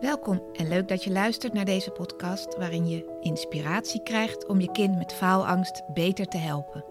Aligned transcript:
Welkom 0.00 0.42
en 0.52 0.68
leuk 0.68 0.88
dat 0.88 1.04
je 1.04 1.10
luistert 1.10 1.52
naar 1.52 1.64
deze 1.64 1.90
podcast 1.90 2.56
waarin 2.56 2.88
je 2.88 3.18
inspiratie 3.20 4.02
krijgt 4.02 4.46
om 4.46 4.60
je 4.60 4.70
kind 4.70 4.96
met 4.96 5.12
faalangst 5.12 5.92
beter 5.92 6.26
te 6.26 6.36
helpen. 6.36 6.84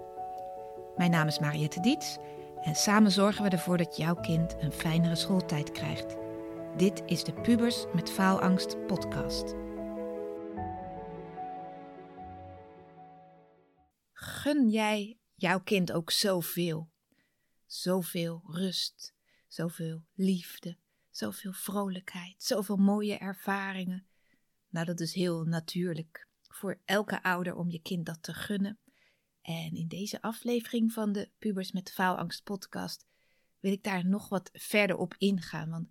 Mijn 0.95 1.11
naam 1.11 1.27
is 1.27 1.39
Mariette 1.39 1.79
Diets 1.79 2.17
en 2.61 2.75
samen 2.75 3.11
zorgen 3.11 3.43
we 3.43 3.49
ervoor 3.49 3.77
dat 3.77 3.97
jouw 3.97 4.15
kind 4.15 4.55
een 4.59 4.71
fijnere 4.71 5.15
schooltijd 5.15 5.71
krijgt. 5.71 6.15
Dit 6.77 7.03
is 7.05 7.23
de 7.23 7.33
Pubers 7.33 7.85
met 7.93 8.09
Faalangst 8.09 8.85
podcast. 8.87 9.53
Gun 14.13 14.69
jij 14.69 15.17
jouw 15.35 15.59
kind 15.59 15.91
ook 15.91 16.11
zoveel? 16.11 16.89
Zoveel 17.65 18.41
rust, 18.47 19.13
zoveel 19.47 20.03
liefde, 20.13 20.77
zoveel 21.17 21.53
vrolijkheid, 21.53 22.43
zoveel 22.43 22.77
mooie 22.77 23.17
ervaringen. 23.17 24.05
Nou, 24.69 24.85
dat 24.85 24.99
is 24.99 25.13
heel 25.13 25.43
natuurlijk 25.43 26.27
voor 26.41 26.79
elke 26.85 27.23
ouder 27.23 27.55
om 27.55 27.69
je 27.69 27.81
kind 27.81 28.05
dat 28.05 28.23
te 28.23 28.33
gunnen. 28.33 28.79
En 29.41 29.75
in 29.75 29.87
deze 29.87 30.21
aflevering 30.21 30.93
van 30.93 31.11
de 31.11 31.29
Pubers 31.37 31.71
met 31.71 31.91
Faalangst 31.91 32.43
podcast 32.43 33.05
wil 33.59 33.71
ik 33.71 33.83
daar 33.83 34.05
nog 34.05 34.29
wat 34.29 34.49
verder 34.53 34.97
op 34.97 35.15
ingaan. 35.17 35.69
Want 35.69 35.87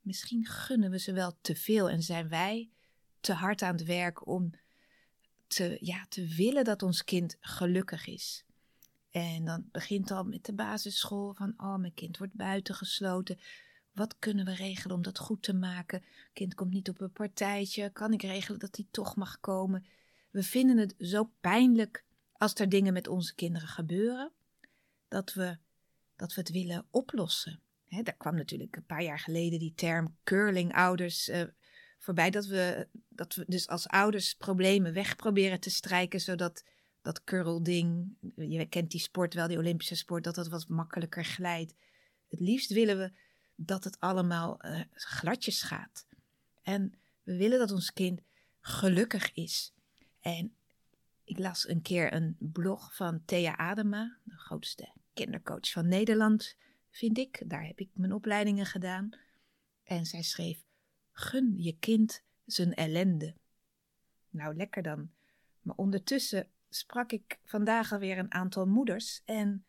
misschien 0.00 0.46
gunnen 0.46 0.90
we 0.90 0.98
ze 0.98 1.12
wel 1.12 1.38
te 1.40 1.56
veel 1.56 1.90
en 1.90 2.02
zijn 2.02 2.28
wij 2.28 2.70
te 3.20 3.32
hard 3.32 3.62
aan 3.62 3.76
het 3.76 3.84
werk 3.84 4.26
om 4.26 4.50
te, 5.46 5.78
ja, 5.80 6.06
te 6.08 6.26
willen 6.26 6.64
dat 6.64 6.82
ons 6.82 7.04
kind 7.04 7.36
gelukkig 7.40 8.06
is. 8.06 8.44
En 9.10 9.44
dan 9.44 9.68
begint 9.72 10.10
al 10.10 10.24
met 10.24 10.44
de 10.44 10.54
basisschool 10.54 11.34
van, 11.34 11.54
oh, 11.56 11.76
mijn 11.76 11.94
kind 11.94 12.18
wordt 12.18 12.34
buitengesloten. 12.34 13.38
Wat 13.98 14.18
kunnen 14.18 14.44
we 14.44 14.54
regelen 14.54 14.96
om 14.96 15.02
dat 15.02 15.18
goed 15.18 15.42
te 15.42 15.54
maken? 15.54 16.02
Kind 16.32 16.54
komt 16.54 16.72
niet 16.72 16.88
op 16.88 17.00
een 17.00 17.12
partijtje. 17.12 17.90
Kan 17.90 18.12
ik 18.12 18.22
regelen 18.22 18.60
dat 18.60 18.76
hij 18.76 18.86
toch 18.90 19.16
mag 19.16 19.40
komen? 19.40 19.86
We 20.30 20.42
vinden 20.42 20.76
het 20.76 20.94
zo 20.98 21.30
pijnlijk 21.40 22.04
als 22.32 22.54
er 22.54 22.68
dingen 22.68 22.92
met 22.92 23.08
onze 23.08 23.34
kinderen 23.34 23.68
gebeuren, 23.68 24.32
dat 25.08 25.32
we, 25.32 25.58
dat 26.16 26.34
we 26.34 26.40
het 26.40 26.50
willen 26.50 26.86
oplossen. 26.90 27.60
Daar 27.88 28.16
kwam 28.16 28.34
natuurlijk 28.34 28.76
een 28.76 28.86
paar 28.86 29.02
jaar 29.02 29.18
geleden 29.18 29.58
die 29.58 29.74
term 29.74 30.16
curlingouders 30.24 31.28
uh, 31.28 31.42
voorbij. 31.98 32.30
Dat 32.30 32.46
we, 32.46 32.88
dat 33.08 33.34
we 33.34 33.44
dus 33.46 33.68
als 33.68 33.88
ouders 33.88 34.34
problemen 34.34 34.92
weg 34.92 35.16
proberen 35.16 35.60
te 35.60 35.70
strijken, 35.70 36.20
zodat 36.20 36.64
dat 37.02 37.24
curlding, 37.24 38.16
je 38.36 38.66
kent 38.66 38.90
die 38.90 39.00
sport 39.00 39.34
wel, 39.34 39.48
die 39.48 39.58
Olympische 39.58 39.96
sport, 39.96 40.24
dat 40.24 40.34
dat 40.34 40.48
wat 40.48 40.68
makkelijker 40.68 41.24
glijdt. 41.24 41.74
Het 42.28 42.40
liefst 42.40 42.72
willen 42.72 42.98
we 42.98 43.12
dat 43.60 43.84
het 43.84 44.00
allemaal 44.00 44.64
uh, 44.64 44.80
gladjes 44.92 45.62
gaat. 45.62 46.06
En 46.62 46.94
we 47.22 47.36
willen 47.36 47.58
dat 47.58 47.70
ons 47.70 47.92
kind 47.92 48.20
gelukkig 48.60 49.32
is. 49.32 49.72
En 50.20 50.54
ik 51.24 51.38
las 51.38 51.68
een 51.68 51.82
keer 51.82 52.12
een 52.12 52.36
blog 52.38 52.94
van 52.94 53.24
Thea 53.24 53.56
Adema, 53.56 54.16
de 54.24 54.36
grootste 54.36 54.92
kindercoach 55.12 55.70
van 55.70 55.88
Nederland, 55.88 56.56
vind 56.90 57.18
ik. 57.18 57.42
Daar 57.46 57.66
heb 57.66 57.80
ik 57.80 57.90
mijn 57.92 58.12
opleidingen 58.12 58.66
gedaan. 58.66 59.10
En 59.82 60.06
zij 60.06 60.22
schreef: 60.22 60.64
Gun 61.12 61.54
je 61.56 61.76
kind 61.78 62.22
zijn 62.44 62.74
ellende. 62.74 63.34
Nou, 64.30 64.56
lekker 64.56 64.82
dan. 64.82 65.10
Maar 65.60 65.76
ondertussen 65.76 66.48
sprak 66.68 67.12
ik 67.12 67.38
vandaag 67.44 67.92
alweer 67.92 68.18
een 68.18 68.32
aantal 68.32 68.66
moeders 68.66 69.22
en 69.24 69.64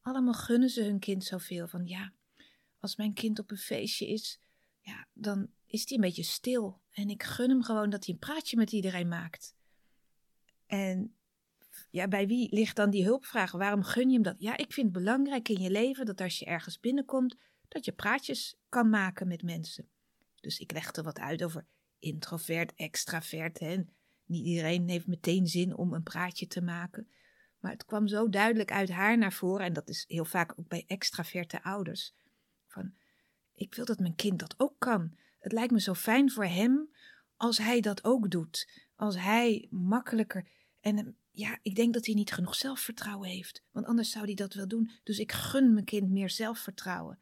allemaal 0.00 0.34
gunnen 0.34 0.68
ze 0.68 0.82
hun 0.82 0.98
kind 0.98 1.24
zoveel 1.24 1.68
van 1.68 1.86
ja, 1.86 2.12
als 2.84 2.96
mijn 2.96 3.12
kind 3.14 3.38
op 3.38 3.50
een 3.50 3.56
feestje 3.56 4.06
is, 4.06 4.40
ja, 4.80 5.06
dan 5.12 5.50
is 5.66 5.88
hij 5.88 5.96
een 5.96 6.04
beetje 6.04 6.22
stil 6.22 6.80
en 6.90 7.10
ik 7.10 7.22
gun 7.22 7.50
hem 7.50 7.62
gewoon 7.62 7.90
dat 7.90 8.04
hij 8.04 8.14
een 8.14 8.20
praatje 8.20 8.56
met 8.56 8.72
iedereen 8.72 9.08
maakt. 9.08 9.54
En 10.66 11.14
ja, 11.90 12.08
bij 12.08 12.26
wie 12.26 12.54
ligt 12.54 12.76
dan 12.76 12.90
die 12.90 13.04
hulpvraag? 13.04 13.52
Waarom 13.52 13.82
gun 13.82 14.08
je 14.08 14.14
hem 14.14 14.22
dat? 14.22 14.36
Ja, 14.38 14.56
ik 14.56 14.72
vind 14.72 14.86
het 14.86 15.04
belangrijk 15.04 15.48
in 15.48 15.60
je 15.60 15.70
leven 15.70 16.06
dat 16.06 16.20
als 16.20 16.38
je 16.38 16.44
ergens 16.44 16.80
binnenkomt, 16.80 17.36
dat 17.68 17.84
je 17.84 17.92
praatjes 17.92 18.56
kan 18.68 18.90
maken 18.90 19.28
met 19.28 19.42
mensen. 19.42 19.88
Dus 20.40 20.58
ik 20.58 20.72
legde 20.72 21.02
wat 21.02 21.18
uit 21.18 21.44
over 21.44 21.66
introvert, 21.98 22.74
extravert. 22.74 23.58
En 23.58 23.94
niet 24.24 24.46
iedereen 24.46 24.88
heeft 24.88 25.06
meteen 25.06 25.46
zin 25.46 25.76
om 25.76 25.92
een 25.92 26.02
praatje 26.02 26.46
te 26.46 26.62
maken. 26.62 27.08
Maar 27.58 27.72
het 27.72 27.84
kwam 27.84 28.06
zo 28.06 28.28
duidelijk 28.28 28.72
uit 28.72 28.90
haar 28.90 29.18
naar 29.18 29.32
voren, 29.32 29.66
en 29.66 29.72
dat 29.72 29.88
is 29.88 30.04
heel 30.08 30.24
vaak 30.24 30.58
ook 30.58 30.68
bij 30.68 30.84
extraverte 30.86 31.62
ouders. 31.62 32.14
Van, 32.74 32.94
ik 33.54 33.74
wil 33.74 33.84
dat 33.84 33.98
mijn 33.98 34.14
kind 34.14 34.38
dat 34.38 34.54
ook 34.56 34.74
kan. 34.78 35.16
Het 35.38 35.52
lijkt 35.52 35.72
me 35.72 35.80
zo 35.80 35.94
fijn 35.94 36.30
voor 36.30 36.44
hem 36.44 36.90
als 37.36 37.58
hij 37.58 37.80
dat 37.80 38.04
ook 38.04 38.30
doet. 38.30 38.82
Als 38.96 39.16
hij 39.16 39.66
makkelijker. 39.70 40.48
En 40.80 40.98
ehm, 40.98 41.10
ja, 41.30 41.58
ik 41.62 41.74
denk 41.74 41.94
dat 41.94 42.06
hij 42.06 42.14
niet 42.14 42.32
genoeg 42.32 42.54
zelfvertrouwen 42.54 43.28
heeft. 43.28 43.62
Want 43.70 43.86
anders 43.86 44.10
zou 44.10 44.24
hij 44.24 44.34
dat 44.34 44.54
wel 44.54 44.68
doen. 44.68 44.90
Dus 45.02 45.18
ik 45.18 45.32
gun 45.32 45.72
mijn 45.72 45.84
kind 45.84 46.10
meer 46.10 46.30
zelfvertrouwen. 46.30 47.18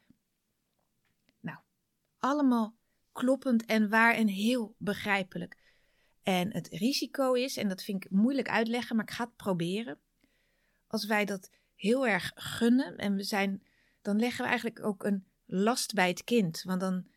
Nou, 1.39 1.57
allemaal 2.19 2.75
kloppend 3.11 3.65
en 3.65 3.89
waar 3.89 4.13
en 4.13 4.27
heel 4.27 4.75
begrijpelijk. 4.77 5.57
En 6.23 6.53
het 6.53 6.67
risico 6.67 7.33
is, 7.33 7.57
en 7.57 7.67
dat 7.67 7.83
vind 7.83 8.05
ik 8.05 8.11
moeilijk 8.11 8.49
uitleggen, 8.49 8.95
maar 8.95 9.05
ik 9.05 9.11
ga 9.11 9.23
het 9.23 9.35
proberen. 9.35 9.99
Als 10.87 11.05
wij 11.05 11.25
dat 11.25 11.51
heel 11.75 12.07
erg 12.07 12.31
gunnen 12.35 12.97
en 12.97 13.15
we 13.15 13.23
zijn, 13.23 13.63
dan 14.01 14.19
leggen 14.19 14.41
we 14.43 14.49
eigenlijk 14.49 14.85
ook 14.85 15.03
een 15.03 15.25
last 15.45 15.93
bij 15.93 16.07
het 16.07 16.23
kind. 16.23 16.63
Want 16.63 16.79
dan, 16.79 17.07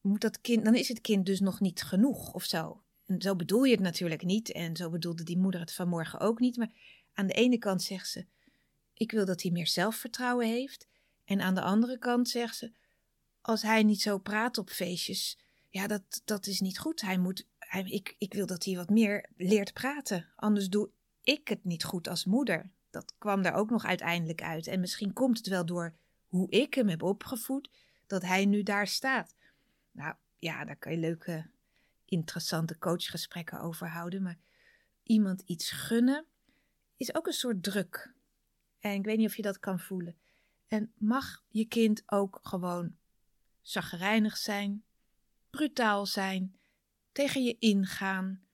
moet 0.00 0.20
dat 0.20 0.40
kind, 0.40 0.64
dan 0.64 0.74
is 0.74 0.88
het 0.88 1.00
kind 1.00 1.26
dus 1.26 1.40
nog 1.40 1.60
niet 1.60 1.82
genoeg 1.82 2.32
of 2.32 2.44
zo. 2.44 2.82
En 3.06 3.22
zo 3.22 3.36
bedoel 3.36 3.64
je 3.64 3.72
het 3.72 3.80
natuurlijk 3.80 4.24
niet. 4.24 4.52
En 4.52 4.76
zo 4.76 4.90
bedoelde 4.90 5.22
die 5.22 5.38
moeder 5.38 5.60
het 5.60 5.72
vanmorgen 5.72 6.20
ook 6.20 6.40
niet. 6.40 6.56
Maar 6.56 6.72
aan 7.14 7.26
de 7.26 7.32
ene 7.32 7.58
kant 7.58 7.82
zegt 7.82 8.08
ze: 8.08 8.26
Ik 8.94 9.10
wil 9.10 9.24
dat 9.24 9.42
hij 9.42 9.50
meer 9.50 9.66
zelfvertrouwen 9.66 10.46
heeft. 10.46 10.86
En 11.24 11.40
aan 11.40 11.54
de 11.54 11.60
andere 11.60 11.98
kant 11.98 12.28
zegt 12.28 12.56
ze: 12.56 12.72
Als 13.40 13.62
hij 13.62 13.82
niet 13.82 14.02
zo 14.02 14.18
praat 14.18 14.58
op 14.58 14.70
feestjes, 14.70 15.38
ja, 15.70 15.86
dat, 15.86 16.22
dat 16.24 16.46
is 16.46 16.60
niet 16.60 16.78
goed. 16.78 17.00
Hij 17.00 17.18
moet, 17.18 17.46
ik, 17.84 18.14
ik 18.18 18.34
wil 18.34 18.46
dat 18.46 18.64
hij 18.64 18.76
wat 18.76 18.90
meer 18.90 19.28
leert 19.36 19.72
praten. 19.72 20.26
Anders 20.36 20.68
doe 20.68 20.90
ik 21.22 21.48
het 21.48 21.64
niet 21.64 21.84
goed 21.84 22.08
als 22.08 22.24
moeder. 22.24 22.70
Dat 22.90 23.14
kwam 23.18 23.42
daar 23.42 23.54
ook 23.54 23.70
nog 23.70 23.84
uiteindelijk 23.84 24.42
uit. 24.42 24.66
En 24.66 24.80
misschien 24.80 25.12
komt 25.12 25.36
het 25.38 25.46
wel 25.46 25.66
door 25.66 25.94
hoe 26.34 26.50
ik 26.50 26.74
hem 26.74 26.88
heb 26.88 27.02
opgevoed, 27.02 27.70
dat 28.06 28.22
hij 28.22 28.44
nu 28.44 28.62
daar 28.62 28.86
staat. 28.86 29.34
Nou 29.90 30.14
ja, 30.38 30.64
daar 30.64 30.76
kan 30.76 30.92
je 30.92 30.98
leuke 30.98 31.50
interessante 32.04 32.78
coachgesprekken 32.78 33.60
over 33.60 33.88
houden. 33.88 34.22
Maar 34.22 34.38
iemand 35.02 35.42
iets 35.46 35.70
gunnen 35.70 36.26
is 36.96 37.14
ook 37.14 37.26
een 37.26 37.32
soort 37.32 37.62
druk. 37.62 38.14
En 38.80 38.92
ik 38.92 39.04
weet 39.04 39.16
niet 39.16 39.28
of 39.28 39.36
je 39.36 39.42
dat 39.42 39.58
kan 39.58 39.80
voelen. 39.80 40.16
En 40.66 40.92
mag 40.98 41.44
je 41.48 41.64
kind 41.64 42.02
ook 42.06 42.38
gewoon 42.42 42.96
zagrijnig 43.60 44.36
zijn, 44.36 44.84
brutaal 45.50 46.06
zijn, 46.06 46.56
tegen 47.12 47.42
je 47.42 47.56
ingaan, 47.58 48.44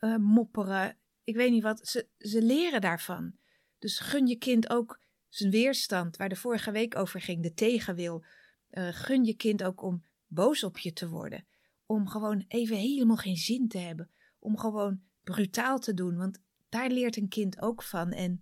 uh, 0.00 0.16
mopperen. 0.16 0.96
Ik 1.24 1.36
weet 1.36 1.50
niet 1.50 1.62
wat. 1.62 1.88
Ze, 1.88 2.08
ze 2.18 2.42
leren 2.42 2.80
daarvan. 2.80 3.36
Dus 3.78 3.98
gun 3.98 4.26
je 4.26 4.36
kind 4.36 4.70
ook 4.70 5.00
zijn 5.34 5.50
weerstand, 5.50 6.16
waar 6.16 6.28
de 6.28 6.36
vorige 6.36 6.70
week 6.70 6.96
over 6.96 7.20
ging, 7.20 7.42
de 7.42 7.54
tegenwil. 7.54 8.24
Uh, 8.70 8.88
gun 8.90 9.24
je 9.24 9.34
kind 9.34 9.62
ook 9.62 9.82
om 9.82 10.04
boos 10.26 10.64
op 10.64 10.78
je 10.78 10.92
te 10.92 11.08
worden 11.08 11.44
om 11.92 12.08
gewoon 12.08 12.44
even 12.48 12.76
helemaal 12.76 13.16
geen 13.16 13.36
zin 13.36 13.68
te 13.68 13.78
hebben. 13.78 14.10
Om 14.38 14.58
gewoon 14.58 15.00
brutaal 15.24 15.78
te 15.78 15.94
doen, 15.94 16.16
want 16.16 16.38
daar 16.68 16.90
leert 16.90 17.16
een 17.16 17.28
kind 17.28 17.60
ook 17.60 17.82
van. 17.82 18.12
En 18.12 18.40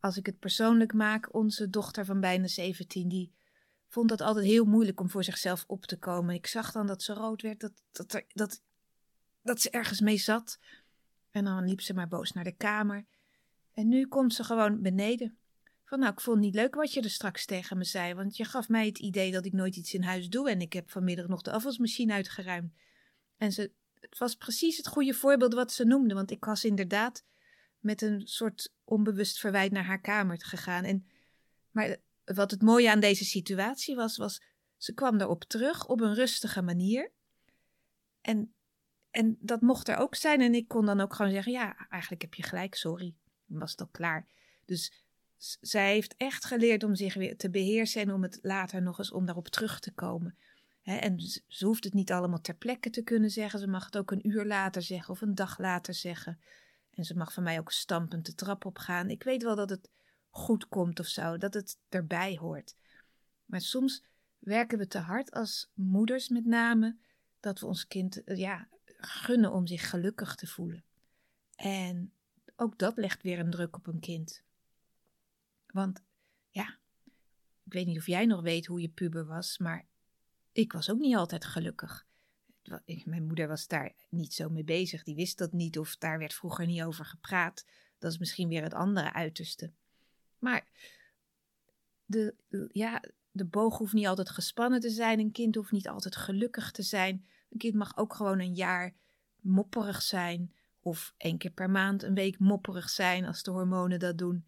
als 0.00 0.16
ik 0.16 0.26
het 0.26 0.38
persoonlijk 0.38 0.92
maak, 0.92 1.34
onze 1.34 1.70
dochter 1.70 2.04
van 2.04 2.20
bijna 2.20 2.46
17, 2.46 3.08
die 3.08 3.32
vond 3.88 4.08
dat 4.08 4.20
altijd 4.20 4.46
heel 4.46 4.64
moeilijk 4.64 5.00
om 5.00 5.10
voor 5.10 5.24
zichzelf 5.24 5.64
op 5.66 5.84
te 5.84 5.98
komen. 5.98 6.34
Ik 6.34 6.46
zag 6.46 6.72
dan 6.72 6.86
dat 6.86 7.02
ze 7.02 7.12
rood 7.12 7.42
werd, 7.42 7.60
dat, 7.60 7.72
dat, 7.92 8.24
dat, 8.28 8.62
dat 9.42 9.60
ze 9.60 9.70
ergens 9.70 10.00
mee 10.00 10.18
zat. 10.18 10.58
En 11.30 11.44
dan 11.44 11.64
liep 11.64 11.80
ze 11.80 11.94
maar 11.94 12.08
boos 12.08 12.32
naar 12.32 12.44
de 12.44 12.56
kamer. 12.56 13.06
En 13.72 13.88
nu 13.88 14.06
komt 14.06 14.34
ze 14.34 14.44
gewoon 14.44 14.82
beneden. 14.82 15.38
Van 15.86 15.98
nou, 15.98 16.12
ik 16.12 16.20
vond 16.20 16.36
het 16.36 16.44
niet 16.44 16.54
leuk 16.54 16.74
wat 16.74 16.92
je 16.92 17.00
er 17.00 17.10
straks 17.10 17.44
tegen 17.44 17.78
me 17.78 17.84
zei, 17.84 18.14
want 18.14 18.36
je 18.36 18.44
gaf 18.44 18.68
mij 18.68 18.86
het 18.86 18.98
idee 18.98 19.32
dat 19.32 19.44
ik 19.44 19.52
nooit 19.52 19.76
iets 19.76 19.94
in 19.94 20.02
huis 20.02 20.28
doe 20.28 20.50
en 20.50 20.60
ik 20.60 20.72
heb 20.72 20.90
vanmiddag 20.90 21.26
nog 21.26 21.42
de 21.42 21.50
afwasmachine 21.50 22.12
uitgeruimd. 22.12 22.72
En 23.36 23.52
ze, 23.52 23.72
het 24.00 24.18
was 24.18 24.34
precies 24.34 24.76
het 24.76 24.86
goede 24.86 25.14
voorbeeld 25.14 25.54
wat 25.54 25.72
ze 25.72 25.84
noemde, 25.84 26.14
want 26.14 26.30
ik 26.30 26.44
was 26.44 26.64
inderdaad 26.64 27.24
met 27.78 28.02
een 28.02 28.26
soort 28.26 28.72
onbewust 28.84 29.38
verwijt 29.38 29.72
naar 29.72 29.84
haar 29.84 30.00
kamer 30.00 30.40
gegaan. 30.42 30.84
En, 30.84 31.06
maar 31.70 31.96
wat 32.24 32.50
het 32.50 32.62
mooie 32.62 32.90
aan 32.90 33.00
deze 33.00 33.24
situatie 33.24 33.94
was, 33.94 34.16
was 34.16 34.42
ze 34.76 34.92
kwam 34.92 35.20
erop 35.20 35.44
terug 35.44 35.86
op 35.86 36.00
een 36.00 36.14
rustige 36.14 36.62
manier. 36.62 37.10
En, 38.20 38.54
en 39.10 39.36
dat 39.40 39.60
mocht 39.60 39.88
er 39.88 39.96
ook 39.96 40.14
zijn. 40.14 40.40
En 40.40 40.54
ik 40.54 40.68
kon 40.68 40.86
dan 40.86 41.00
ook 41.00 41.14
gewoon 41.14 41.32
zeggen: 41.32 41.52
Ja, 41.52 41.88
eigenlijk 41.88 42.22
heb 42.22 42.34
je 42.34 42.42
gelijk, 42.42 42.74
sorry. 42.74 43.14
Dan 43.46 43.58
was 43.58 43.70
het 43.70 43.80
al 43.80 43.88
klaar. 43.90 44.26
Dus 44.64 45.05
zij 45.60 45.92
heeft 45.92 46.14
echt 46.16 46.44
geleerd 46.44 46.84
om 46.84 46.94
zich 46.94 47.14
weer 47.14 47.36
te 47.36 47.50
beheersen 47.50 48.02
en 48.02 48.12
om 48.12 48.22
het 48.22 48.38
later 48.42 48.82
nog 48.82 48.98
eens 48.98 49.12
om 49.12 49.26
daarop 49.26 49.48
terug 49.48 49.80
te 49.80 49.92
komen. 49.92 50.36
en 50.82 51.20
ze 51.46 51.66
hoeft 51.66 51.84
het 51.84 51.94
niet 51.94 52.12
allemaal 52.12 52.40
ter 52.40 52.54
plekke 52.54 52.90
te 52.90 53.02
kunnen 53.02 53.30
zeggen. 53.30 53.58
Ze 53.58 53.66
mag 53.66 53.84
het 53.84 53.96
ook 53.96 54.10
een 54.10 54.28
uur 54.28 54.44
later 54.44 54.82
zeggen 54.82 55.14
of 55.14 55.20
een 55.20 55.34
dag 55.34 55.58
later 55.58 55.94
zeggen. 55.94 56.40
En 56.90 57.04
ze 57.04 57.16
mag 57.16 57.32
van 57.32 57.42
mij 57.42 57.58
ook 57.58 57.72
stampend 57.72 58.26
de 58.26 58.34
trap 58.34 58.64
op 58.64 58.78
gaan. 58.78 59.10
Ik 59.10 59.22
weet 59.22 59.42
wel 59.42 59.56
dat 59.56 59.70
het 59.70 59.90
goed 60.30 60.68
komt 60.68 61.00
of 61.00 61.06
zo, 61.06 61.36
dat 61.36 61.54
het 61.54 61.78
erbij 61.88 62.36
hoort. 62.36 62.76
Maar 63.44 63.60
soms 63.60 64.04
werken 64.38 64.78
we 64.78 64.86
te 64.86 64.98
hard 64.98 65.30
als 65.30 65.70
moeders 65.74 66.28
met 66.28 66.44
name, 66.44 66.96
dat 67.40 67.60
we 67.60 67.66
ons 67.66 67.86
kind 67.86 68.24
eh, 68.24 68.36
ja, 68.36 68.68
gunnen 68.98 69.52
om 69.52 69.66
zich 69.66 69.90
gelukkig 69.90 70.34
te 70.34 70.46
voelen. 70.46 70.84
En 71.56 72.12
ook 72.56 72.78
dat 72.78 72.96
legt 72.96 73.22
weer 73.22 73.38
een 73.38 73.50
druk 73.50 73.76
op 73.76 73.86
een 73.86 74.00
kind. 74.00 74.44
Want 75.76 76.02
ja, 76.50 76.78
ik 77.64 77.72
weet 77.72 77.86
niet 77.86 77.98
of 77.98 78.06
jij 78.06 78.26
nog 78.26 78.40
weet 78.40 78.66
hoe 78.66 78.80
je 78.80 78.88
puber 78.88 79.26
was, 79.26 79.58
maar 79.58 79.86
ik 80.52 80.72
was 80.72 80.90
ook 80.90 80.98
niet 80.98 81.16
altijd 81.16 81.44
gelukkig. 81.44 82.06
Mijn 83.04 83.26
moeder 83.26 83.48
was 83.48 83.66
daar 83.66 83.92
niet 84.08 84.34
zo 84.34 84.48
mee 84.48 84.64
bezig. 84.64 85.02
Die 85.02 85.14
wist 85.14 85.38
dat 85.38 85.52
niet 85.52 85.78
of 85.78 85.96
daar 85.96 86.18
werd 86.18 86.34
vroeger 86.34 86.66
niet 86.66 86.82
over 86.82 87.04
gepraat. 87.04 87.66
Dat 87.98 88.12
is 88.12 88.18
misschien 88.18 88.48
weer 88.48 88.62
het 88.62 88.74
andere 88.74 89.12
uiterste. 89.12 89.72
Maar 90.38 90.66
de, 92.04 92.34
ja, 92.72 93.02
de 93.30 93.44
boog 93.44 93.78
hoeft 93.78 93.92
niet 93.92 94.06
altijd 94.06 94.30
gespannen 94.30 94.80
te 94.80 94.90
zijn. 94.90 95.18
Een 95.18 95.32
kind 95.32 95.54
hoeft 95.54 95.72
niet 95.72 95.88
altijd 95.88 96.16
gelukkig 96.16 96.70
te 96.70 96.82
zijn. 96.82 97.26
Een 97.50 97.58
kind 97.58 97.74
mag 97.74 97.96
ook 97.96 98.14
gewoon 98.14 98.40
een 98.40 98.54
jaar 98.54 98.94
mopperig 99.40 100.02
zijn. 100.02 100.54
Of 100.80 101.14
één 101.16 101.38
keer 101.38 101.50
per 101.50 101.70
maand 101.70 102.02
een 102.02 102.14
week 102.14 102.38
mopperig 102.38 102.90
zijn 102.90 103.24
als 103.24 103.42
de 103.42 103.50
hormonen 103.50 103.98
dat 103.98 104.18
doen. 104.18 104.46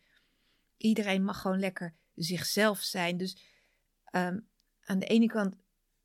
Iedereen 0.79 1.25
mag 1.25 1.41
gewoon 1.41 1.59
lekker 1.59 1.95
zichzelf 2.15 2.81
zijn. 2.81 3.17
Dus 3.17 3.37
um, 4.13 4.49
aan 4.81 4.99
de 4.99 5.07
ene 5.07 5.27
kant 5.27 5.55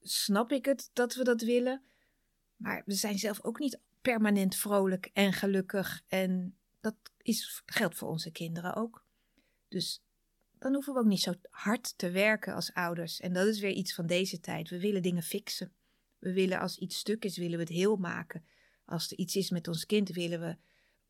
snap 0.01 0.51
ik 0.51 0.65
het 0.65 0.89
dat 0.93 1.15
we 1.15 1.23
dat 1.23 1.41
willen. 1.41 1.83
Maar 2.55 2.81
we 2.85 2.93
zijn 2.93 3.19
zelf 3.19 3.43
ook 3.43 3.59
niet 3.59 3.79
permanent 4.01 4.55
vrolijk 4.55 5.09
en 5.13 5.33
gelukkig. 5.33 6.03
En 6.07 6.57
dat 6.79 6.95
is, 7.17 7.61
geldt 7.65 7.95
voor 7.95 8.09
onze 8.09 8.31
kinderen 8.31 8.75
ook. 8.75 9.05
Dus 9.67 10.03
dan 10.59 10.73
hoeven 10.73 10.93
we 10.93 10.99
ook 10.99 11.05
niet 11.05 11.21
zo 11.21 11.33
hard 11.49 11.97
te 11.97 12.11
werken 12.11 12.53
als 12.53 12.73
ouders. 12.73 13.19
En 13.19 13.33
dat 13.33 13.47
is 13.47 13.59
weer 13.59 13.71
iets 13.71 13.93
van 13.93 14.07
deze 14.07 14.39
tijd. 14.39 14.69
We 14.69 14.79
willen 14.79 15.01
dingen 15.01 15.23
fixen. 15.23 15.73
We 16.19 16.33
willen 16.33 16.59
als 16.59 16.77
iets 16.77 16.97
stuk 16.97 17.25
is, 17.25 17.37
willen 17.37 17.57
we 17.57 17.63
het 17.63 17.73
heel 17.73 17.95
maken. 17.95 18.45
Als 18.85 19.11
er 19.11 19.17
iets 19.17 19.35
is 19.35 19.49
met 19.49 19.67
ons 19.67 19.85
kind, 19.85 20.09
willen 20.09 20.39
we 20.39 20.57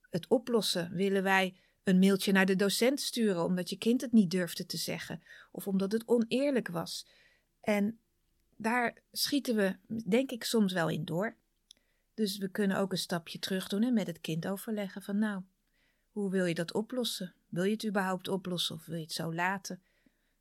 het 0.09 0.27
oplossen. 0.27 0.93
Willen 0.93 1.23
wij 1.23 1.55
een 1.83 1.99
mailtje 1.99 2.31
naar 2.31 2.45
de 2.45 2.55
docent 2.55 3.01
sturen 3.01 3.43
omdat 3.43 3.69
je 3.69 3.77
kind 3.77 4.01
het 4.01 4.11
niet 4.11 4.31
durfde 4.31 4.65
te 4.65 4.77
zeggen. 4.77 5.23
Of 5.51 5.67
omdat 5.67 5.91
het 5.91 6.07
oneerlijk 6.07 6.67
was. 6.67 7.07
En 7.61 7.99
daar 8.55 8.97
schieten 9.11 9.55
we, 9.55 9.75
denk 10.09 10.31
ik, 10.31 10.43
soms 10.43 10.73
wel 10.73 10.89
in 10.89 11.05
door. 11.05 11.35
Dus 12.13 12.37
we 12.37 12.47
kunnen 12.47 12.77
ook 12.77 12.91
een 12.91 12.97
stapje 12.97 13.39
terug 13.39 13.67
doen 13.67 13.83
en 13.83 13.93
met 13.93 14.07
het 14.07 14.21
kind 14.21 14.47
overleggen 14.47 15.01
van 15.01 15.17
nou, 15.17 15.41
hoe 16.11 16.29
wil 16.29 16.45
je 16.45 16.53
dat 16.53 16.73
oplossen? 16.73 17.33
Wil 17.49 17.63
je 17.63 17.71
het 17.71 17.85
überhaupt 17.85 18.27
oplossen 18.27 18.75
of 18.75 18.85
wil 18.85 18.95
je 18.95 19.03
het 19.03 19.11
zo 19.11 19.33
laten? 19.33 19.81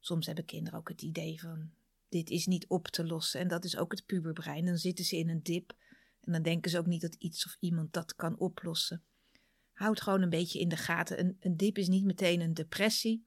Soms 0.01 0.27
hebben 0.27 0.45
kinderen 0.45 0.79
ook 0.79 0.89
het 0.89 1.03
idee 1.03 1.41
van 1.41 1.71
dit 2.09 2.31
is 2.31 2.47
niet 2.47 2.67
op 2.67 2.89
te 2.89 3.07
lossen 3.07 3.41
en 3.41 3.49
dat 3.49 3.65
is 3.65 3.77
ook 3.77 3.93
het 3.93 4.07
puberbrein. 4.07 4.65
Dan 4.65 4.79
zitten 4.79 5.05
ze 5.05 5.17
in 5.17 5.29
een 5.29 5.43
dip 5.43 5.73
en 6.21 6.33
dan 6.33 6.43
denken 6.43 6.71
ze 6.71 6.79
ook 6.79 6.87
niet 6.87 7.01
dat 7.01 7.15
iets 7.15 7.47
of 7.47 7.57
iemand 7.61 7.93
dat 7.93 8.15
kan 8.15 8.39
oplossen. 8.39 9.03
Houd 9.73 10.01
gewoon 10.01 10.23
een 10.23 10.31
beetje 10.31 10.61
in 10.61 10.69
de 10.69 10.77
gaten. 10.77 11.19
Een, 11.19 11.37
een 11.41 11.57
dip 11.57 11.79
is 11.79 11.89
niet 11.89 12.05
meteen 12.05 12.41
een 12.41 12.55
depressie. 12.55 13.25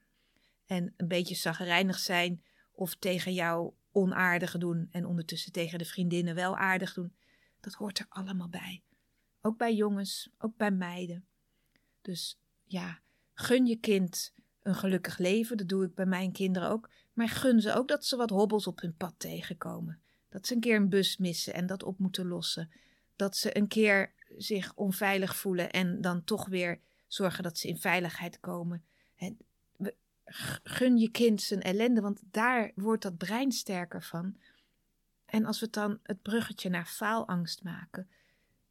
En 0.65 0.94
een 0.97 1.07
beetje 1.07 1.36
zagrijnig 1.36 2.00
zijn 2.00 2.44
of 2.71 2.95
tegen 2.95 3.33
jou 3.33 3.74
onaardig 3.92 4.57
doen 4.57 4.88
en 4.92 5.06
ondertussen 5.06 5.51
tegen 5.51 5.80
de 5.80 5.86
vriendinnen 5.86 6.36
wel 6.36 6.57
aardig 6.57 6.94
doen. 6.94 7.15
Dat 7.59 7.74
hoort 7.74 8.00
er 8.00 8.06
allemaal 8.09 8.50
bij. 8.50 8.83
Ook 9.42 9.57
bij 9.57 9.75
jongens, 9.75 10.30
ook 10.38 10.57
bij 10.57 10.71
meiden. 10.71 11.25
Dus 12.01 12.39
ja, 12.63 13.00
gun 13.33 13.65
je 13.65 13.75
kind 13.75 14.33
een 14.62 14.75
gelukkig 14.75 15.18
leven. 15.18 15.57
Dat 15.57 15.68
doe 15.68 15.86
ik 15.86 15.95
bij 15.95 16.06
mijn 16.06 16.31
kinderen 16.31 16.69
ook. 16.69 16.89
Maar 17.13 17.30
gun 17.30 17.62
ze 17.62 17.74
ook 17.74 17.88
dat 17.88 18.06
ze 18.06 18.15
wat 18.15 18.30
hobbels 18.30 18.68
op 18.68 18.81
hun 18.81 18.95
pad 18.95 19.13
tegenkomen. 19.18 20.00
Dat 20.30 20.47
ze 20.47 20.53
een 20.53 20.59
keer 20.59 20.75
een 20.75 20.89
bus 20.89 21.18
missen 21.18 21.53
en 21.53 21.65
dat 21.65 21.83
op 21.83 22.00
moeten 22.00 22.27
lossen. 22.27 22.71
Dat 23.15 23.38
ze 23.38 23.57
een 23.57 23.68
keer 23.68 24.13
zich 24.38 24.72
onveilig 24.76 25.36
voelen 25.36 25.72
en 25.72 26.02
dan 26.02 26.24
toch 26.24 26.48
weer 26.48 26.80
zorgen 27.08 27.44
dat 27.44 27.58
ze 27.58 27.68
in 27.68 27.78
veiligheid 27.78 28.40
komen. 28.40 28.84
En 29.16 29.38
gun 30.64 30.98
je 30.98 31.10
kind 31.10 31.42
zijn 31.42 31.62
ellende, 31.62 32.02
want 32.02 32.22
daar 32.32 32.72
wordt 32.76 33.04
dat 33.04 33.18
brein 33.18 33.52
sterker 33.52 34.04
van. 34.04 34.38
En 35.26 35.46
als 35.46 35.60
we 35.60 35.70
dan 35.70 36.00
het 36.04 36.22
bruggetje 36.22 36.70
naar 36.70 36.86
faalangst 36.86 37.64
maken, 37.64 38.10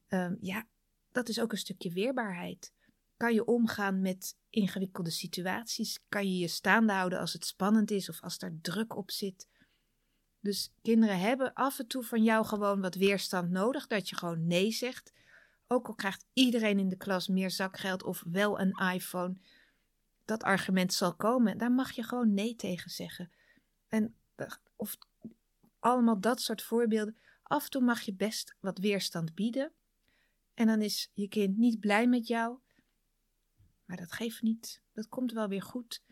um, 0.08 0.37
ja, 0.40 0.66
dat 1.12 1.28
is 1.28 1.40
ook 1.40 1.52
een 1.52 1.58
stukje 1.58 1.90
weerbaarheid. 1.90 2.72
Kan 3.17 3.34
je 3.34 3.44
omgaan 3.44 4.00
met 4.00 4.37
ingewikkelde 4.50 5.10
situaties? 5.10 6.00
Kan 6.08 6.32
je 6.32 6.38
je 6.38 6.49
staande 6.49 6.93
houden 6.93 7.19
als 7.19 7.32
het 7.32 7.46
spannend 7.46 7.90
is 7.90 8.08
of 8.08 8.22
als 8.22 8.38
er 8.38 8.58
druk 8.60 8.96
op 8.96 9.10
zit? 9.10 9.49
Dus 10.40 10.72
kinderen 10.82 11.19
hebben 11.19 11.52
af 11.52 11.78
en 11.78 11.87
toe 11.87 12.02
van 12.02 12.22
jou 12.22 12.46
gewoon 12.46 12.81
wat 12.81 12.94
weerstand 12.94 13.50
nodig, 13.50 13.87
dat 13.87 14.08
je 14.08 14.17
gewoon 14.17 14.46
nee 14.46 14.70
zegt. 14.70 15.12
Ook 15.66 15.88
al 15.88 15.94
krijgt 15.94 16.26
iedereen 16.32 16.78
in 16.78 16.88
de 16.88 16.96
klas 16.96 17.28
meer 17.28 17.50
zakgeld 17.50 18.02
of 18.02 18.22
wel 18.26 18.61
een 18.61 18.93
iPhone, 18.94 19.37
dat 20.25 20.43
argument 20.43 20.93
zal 20.93 21.14
komen. 21.14 21.58
Daar 21.58 21.72
mag 21.72 21.93
je 21.93 22.02
gewoon 22.02 22.34
nee 22.34 22.56
tegen 22.56 22.90
zeggen. 22.90 23.31
En 23.88 24.14
of 24.76 24.96
allemaal 25.78 26.20
dat 26.20 26.40
soort 26.40 26.62
voorbeelden. 26.62 27.16
Af 27.43 27.64
en 27.64 27.70
toe 27.70 27.82
mag 27.82 28.00
je 28.00 28.14
best 28.14 28.56
wat 28.61 28.78
weerstand 28.78 29.34
bieden. 29.34 29.72
En 30.55 30.66
dan 30.66 30.82
is 30.82 31.11
je 31.12 31.28
kind 31.28 31.56
niet 31.56 31.81
blij 31.81 32.06
met 32.06 32.26
jou. 32.26 32.58
Maar 33.84 33.96
dat 33.96 34.12
geeft 34.12 34.43
niet. 34.43 34.82
Dat 34.93 35.08
komt 35.08 35.32
wel 35.32 35.49
weer 35.49 35.62
goed. 35.62 36.02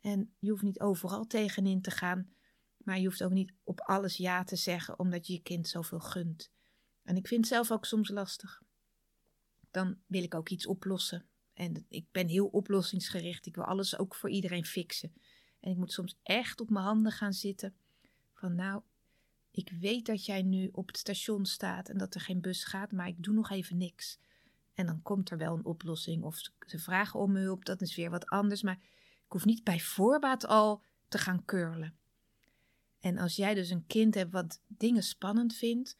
En 0.00 0.34
je 0.38 0.50
hoeft 0.50 0.62
niet 0.62 0.80
overal 0.80 1.26
tegenin 1.26 1.82
te 1.82 1.90
gaan. 1.90 2.34
Maar 2.76 2.98
je 2.98 3.06
hoeft 3.06 3.22
ook 3.22 3.32
niet 3.32 3.52
op 3.64 3.80
alles 3.80 4.16
ja 4.16 4.44
te 4.44 4.56
zeggen 4.56 4.98
omdat 4.98 5.26
je 5.26 5.32
je 5.32 5.42
kind 5.42 5.68
zoveel 5.68 6.00
gunt. 6.00 6.50
En 7.02 7.16
ik 7.16 7.26
vind 7.26 7.40
het 7.40 7.54
zelf 7.54 7.70
ook 7.70 7.84
soms 7.84 8.08
lastig. 8.08 8.62
Dan 9.74 9.98
wil 10.06 10.22
ik 10.22 10.34
ook 10.34 10.48
iets 10.48 10.66
oplossen. 10.66 11.24
En 11.54 11.84
ik 11.88 12.06
ben 12.12 12.28
heel 12.28 12.46
oplossingsgericht. 12.46 13.46
Ik 13.46 13.54
wil 13.54 13.64
alles 13.64 13.98
ook 13.98 14.14
voor 14.14 14.30
iedereen 14.30 14.64
fixen. 14.64 15.12
En 15.60 15.70
ik 15.70 15.76
moet 15.76 15.92
soms 15.92 16.18
echt 16.22 16.60
op 16.60 16.70
mijn 16.70 16.84
handen 16.84 17.12
gaan 17.12 17.32
zitten. 17.32 17.74
Van 18.32 18.54
nou, 18.54 18.82
ik 19.50 19.72
weet 19.80 20.06
dat 20.06 20.24
jij 20.24 20.42
nu 20.42 20.68
op 20.72 20.86
het 20.86 20.96
station 20.96 21.46
staat 21.46 21.88
en 21.88 21.98
dat 21.98 22.14
er 22.14 22.20
geen 22.20 22.40
bus 22.40 22.64
gaat, 22.64 22.92
maar 22.92 23.08
ik 23.08 23.22
doe 23.22 23.34
nog 23.34 23.50
even 23.50 23.76
niks. 23.76 24.18
En 24.74 24.86
dan 24.86 25.02
komt 25.02 25.30
er 25.30 25.38
wel 25.38 25.54
een 25.54 25.64
oplossing. 25.64 26.22
Of 26.22 26.38
ze 26.66 26.78
vragen 26.78 27.20
om 27.20 27.36
hulp, 27.36 27.64
dat 27.64 27.80
is 27.80 27.96
weer 27.96 28.10
wat 28.10 28.26
anders. 28.26 28.62
Maar 28.62 28.78
ik 29.24 29.32
hoef 29.32 29.44
niet 29.44 29.64
bij 29.64 29.80
voorbaat 29.80 30.46
al 30.46 30.82
te 31.08 31.18
gaan 31.18 31.44
curlen. 31.44 31.96
En 33.00 33.18
als 33.18 33.36
jij 33.36 33.54
dus 33.54 33.70
een 33.70 33.86
kind 33.86 34.14
hebt 34.14 34.32
wat 34.32 34.60
dingen 34.66 35.02
spannend 35.02 35.54
vindt, 35.54 35.96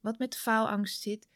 wat 0.00 0.18
met 0.18 0.36
faalangst 0.36 1.00
zit, 1.00 1.28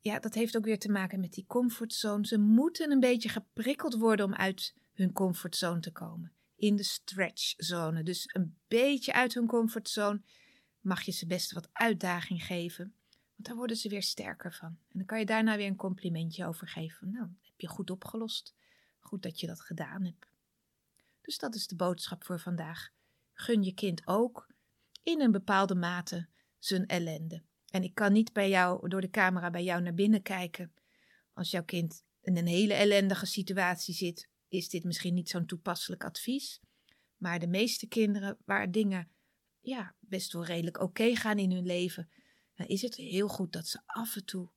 ja, 0.00 0.18
dat 0.18 0.34
heeft 0.34 0.56
ook 0.56 0.64
weer 0.64 0.78
te 0.78 0.90
maken 0.90 1.20
met 1.20 1.32
die 1.32 1.46
comfortzone. 1.46 2.26
Ze 2.26 2.38
moeten 2.38 2.90
een 2.90 3.00
beetje 3.00 3.28
geprikkeld 3.28 3.94
worden 3.94 4.26
om 4.26 4.34
uit 4.34 4.74
hun 4.92 5.12
comfortzone 5.12 5.80
te 5.80 5.92
komen. 5.92 6.32
In 6.56 6.76
de 6.76 6.82
stretchzone. 6.82 8.02
Dus 8.02 8.24
een 8.32 8.56
beetje 8.68 9.12
uit 9.12 9.34
hun 9.34 9.46
comfortzone 9.46 10.22
mag 10.80 11.02
je 11.02 11.12
ze 11.12 11.26
best 11.26 11.52
wat 11.52 11.68
uitdaging 11.72 12.44
geven. 12.44 12.94
Want 13.34 13.48
daar 13.48 13.56
worden 13.56 13.76
ze 13.76 13.88
weer 13.88 14.02
sterker 14.02 14.52
van. 14.52 14.68
En 14.68 14.98
dan 14.98 15.06
kan 15.06 15.18
je 15.18 15.26
daarna 15.26 15.56
weer 15.56 15.66
een 15.66 15.76
complimentje 15.76 16.46
over 16.46 16.68
geven. 16.68 17.10
nou, 17.10 17.28
heb 17.42 17.60
je 17.60 17.66
goed 17.66 17.90
opgelost. 17.90 18.54
Goed 18.98 19.22
dat 19.22 19.40
je 19.40 19.46
dat 19.46 19.60
gedaan 19.60 20.04
hebt. 20.04 20.26
Dus 21.20 21.38
dat 21.38 21.54
is 21.54 21.66
de 21.66 21.76
boodschap 21.76 22.24
voor 22.24 22.40
vandaag. 22.40 22.90
Gun 23.32 23.62
je 23.62 23.74
kind 23.74 24.06
ook 24.06 24.46
in 25.02 25.20
een 25.20 25.32
bepaalde 25.32 25.74
mate 25.74 26.28
zijn 26.58 26.86
ellende. 26.86 27.42
En 27.70 27.82
ik 27.82 27.94
kan 27.94 28.12
niet 28.12 28.32
bij 28.32 28.48
jou 28.48 28.88
door 28.88 29.00
de 29.00 29.10
camera 29.10 29.50
bij 29.50 29.64
jou 29.64 29.82
naar 29.82 29.94
binnen 29.94 30.22
kijken. 30.22 30.72
Als 31.32 31.50
jouw 31.50 31.64
kind 31.64 32.04
in 32.22 32.36
een 32.36 32.46
hele 32.46 32.74
ellendige 32.74 33.26
situatie 33.26 33.94
zit, 33.94 34.28
is 34.48 34.68
dit 34.68 34.84
misschien 34.84 35.14
niet 35.14 35.28
zo'n 35.28 35.46
toepasselijk 35.46 36.04
advies. 36.04 36.60
Maar 37.16 37.38
de 37.38 37.46
meeste 37.46 37.86
kinderen 37.86 38.38
waar 38.44 38.70
dingen 38.70 39.08
ja, 39.60 39.94
best 39.98 40.32
wel 40.32 40.44
redelijk 40.44 40.80
oké 40.80 41.16
gaan 41.16 41.38
in 41.38 41.52
hun 41.52 41.66
leven, 41.66 42.10
dan 42.54 42.66
is 42.66 42.82
het 42.82 42.94
heel 42.94 43.28
goed 43.28 43.52
dat 43.52 43.66
ze 43.66 43.80
af 43.86 44.16
en 44.16 44.24
toe 44.24 44.48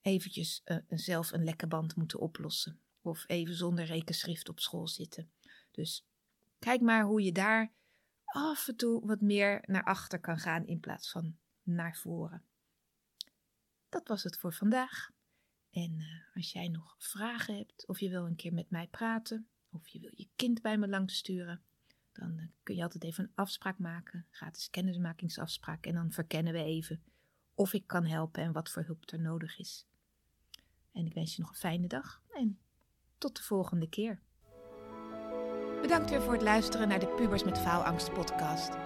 eventjes 0.00 0.62
uh, 0.64 0.76
zelf 0.88 1.32
een 1.32 1.44
lekke 1.44 1.66
band 1.66 1.96
moeten 1.96 2.20
oplossen. 2.20 2.80
Of 3.00 3.24
even 3.26 3.54
zonder 3.54 3.84
rekenschrift 3.84 4.48
op 4.48 4.60
school 4.60 4.88
zitten. 4.88 5.30
Dus 5.70 6.06
kijk 6.58 6.80
maar 6.80 7.04
hoe 7.04 7.22
je 7.22 7.32
daar 7.32 7.72
af 8.24 8.68
en 8.68 8.76
toe 8.76 9.06
wat 9.06 9.20
meer 9.20 9.62
naar 9.66 9.84
achter 9.84 10.20
kan 10.20 10.38
gaan 10.38 10.66
in 10.66 10.80
plaats 10.80 11.10
van 11.10 11.36
naar 11.62 11.96
voren. 11.96 12.42
Dat 13.96 14.08
was 14.08 14.22
het 14.22 14.38
voor 14.38 14.52
vandaag. 14.52 15.10
En 15.70 15.98
uh, 15.98 16.06
als 16.34 16.52
jij 16.52 16.68
nog 16.68 16.94
vragen 16.98 17.56
hebt, 17.56 17.86
of 17.86 18.00
je 18.00 18.08
wil 18.08 18.26
een 18.26 18.36
keer 18.36 18.52
met 18.52 18.70
mij 18.70 18.86
praten, 18.86 19.48
of 19.70 19.88
je 19.88 20.00
wil 20.00 20.10
je 20.14 20.28
kind 20.36 20.62
bij 20.62 20.78
me 20.78 20.88
langsturen, 20.88 21.62
Dan 22.12 22.38
eh, 22.38 22.46
kun 22.62 22.74
je 22.74 22.82
altijd 22.82 23.04
even 23.04 23.24
een 23.24 23.32
afspraak 23.34 23.78
maken, 23.78 24.26
gratis 24.30 24.70
kennismakingsafspraak. 24.70 25.86
En 25.86 25.94
dan 25.94 26.12
verkennen 26.12 26.52
we 26.52 26.62
even 26.62 27.02
of 27.54 27.72
ik 27.72 27.86
kan 27.86 28.04
helpen 28.04 28.42
en 28.42 28.52
wat 28.52 28.70
voor 28.70 28.82
hulp 28.82 29.10
er 29.10 29.20
nodig 29.20 29.58
is. 29.58 29.86
En 30.92 31.06
ik 31.06 31.14
wens 31.14 31.36
je 31.36 31.42
nog 31.42 31.50
een 31.50 31.56
fijne 31.56 31.86
dag 31.86 32.22
en 32.32 32.58
tot 33.18 33.36
de 33.36 33.42
volgende 33.42 33.88
keer. 33.88 34.20
Bedankt 35.80 36.10
weer 36.10 36.22
voor 36.22 36.32
het 36.32 36.42
luisteren 36.42 36.88
naar 36.88 37.00
de 37.00 37.14
Pubers 37.16 37.44
met 37.44 37.58
Faalangst 37.58 38.12
podcast. 38.12 38.85